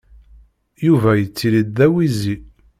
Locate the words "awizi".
1.85-2.35